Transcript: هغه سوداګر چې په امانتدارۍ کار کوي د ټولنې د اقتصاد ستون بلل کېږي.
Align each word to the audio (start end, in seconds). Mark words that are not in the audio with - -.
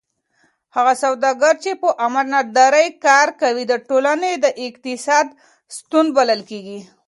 هغه 0.75 0.93
سوداګر 1.03 1.53
چې 1.63 1.71
په 1.81 1.89
امانتدارۍ 2.07 2.87
کار 3.05 3.27
کوي 3.41 3.63
د 3.67 3.73
ټولنې 3.89 4.31
د 4.37 4.45
اقتصاد 4.65 5.27
ستون 5.77 6.05
بلل 6.17 6.41
کېږي. 6.49 6.79